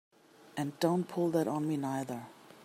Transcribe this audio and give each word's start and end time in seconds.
And 0.57 0.73
don't 0.79 1.07
pull 1.07 1.29
that 1.29 1.47
on 1.47 1.67
me 1.67 1.77
neither! 1.77 2.25